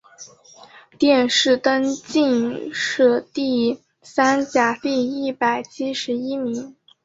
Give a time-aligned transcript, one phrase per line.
[0.97, 6.75] 殿试登进士第三甲第一百七十一名。